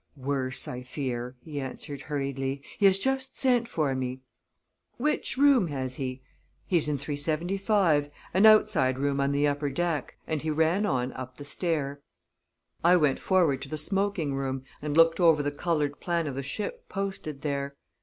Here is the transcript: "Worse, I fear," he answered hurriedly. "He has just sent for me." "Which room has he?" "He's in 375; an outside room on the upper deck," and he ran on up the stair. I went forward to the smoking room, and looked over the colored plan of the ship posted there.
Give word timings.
"Worse, 0.17 0.67
I 0.67 0.81
fear," 0.81 1.35
he 1.43 1.61
answered 1.61 2.01
hurriedly. 2.01 2.63
"He 2.79 2.87
has 2.87 2.97
just 2.97 3.37
sent 3.37 3.67
for 3.67 3.93
me." 3.93 4.21
"Which 4.97 5.37
room 5.37 5.67
has 5.67 5.97
he?" 5.97 6.23
"He's 6.65 6.87
in 6.87 6.97
375; 6.97 8.09
an 8.33 8.47
outside 8.47 8.97
room 8.97 9.21
on 9.21 9.31
the 9.31 9.47
upper 9.47 9.69
deck," 9.69 10.17
and 10.25 10.41
he 10.41 10.49
ran 10.49 10.87
on 10.87 11.13
up 11.13 11.37
the 11.37 11.45
stair. 11.45 12.01
I 12.83 12.95
went 12.97 13.19
forward 13.19 13.61
to 13.61 13.69
the 13.69 13.77
smoking 13.77 14.33
room, 14.33 14.63
and 14.81 14.97
looked 14.97 15.19
over 15.19 15.43
the 15.43 15.51
colored 15.51 15.99
plan 15.99 16.25
of 16.25 16.33
the 16.33 16.41
ship 16.41 16.89
posted 16.89 17.43
there. 17.43 17.75